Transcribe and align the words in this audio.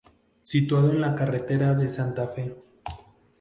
situado 0.41 0.89
en 0.89 0.99
la 0.99 1.13
carretera 1.13 1.75
de 1.75 1.87
Santa 1.87 2.27
Fé 2.27 2.55